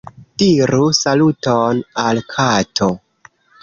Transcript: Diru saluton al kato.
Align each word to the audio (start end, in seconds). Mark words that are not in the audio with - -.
Diru 0.43 0.79
saluton 1.01 1.85
al 2.07 2.25
kato. 2.35 2.93